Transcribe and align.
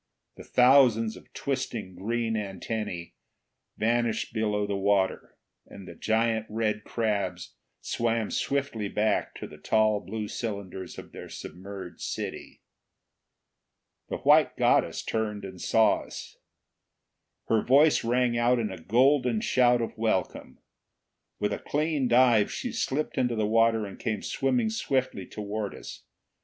The 0.35 0.43
thousands 0.43 1.15
of 1.15 1.31
twisting 1.31 1.93
green 1.93 2.35
antennae 2.35 3.13
vanished 3.77 4.33
below 4.33 4.65
the 4.65 4.75
water, 4.75 5.37
and 5.67 5.87
the 5.87 5.93
giant 5.93 6.47
red 6.49 6.83
crabs 6.83 7.53
swam 7.81 8.31
swiftly 8.31 8.87
back 8.89 9.35
to 9.35 9.45
the 9.45 9.59
tall 9.59 9.99
blue 9.99 10.27
cylinders 10.27 10.97
of 10.97 11.11
their 11.11 11.29
submerged 11.29 12.01
city. 12.01 12.63
The 14.09 14.17
white 14.17 14.57
goddess 14.57 15.03
turned 15.03 15.45
and 15.45 15.61
saw 15.61 15.99
us. 15.99 16.35
Her 17.47 17.61
voice 17.61 18.03
rang 18.03 18.35
out 18.35 18.57
in 18.57 18.71
a 18.71 18.81
golden 18.81 19.39
shout 19.39 19.83
of 19.83 19.95
welcome. 19.99 20.57
With 21.37 21.53
a 21.53 21.59
clean 21.59 22.07
dive 22.07 22.51
she 22.51 22.71
slipped 22.71 23.19
into 23.19 23.35
the 23.35 23.45
water 23.45 23.85
and 23.85 23.99
came 23.99 24.23
swimming 24.23 24.71
swiftly 24.71 25.27
toward 25.27 25.75
us. 25.75 26.03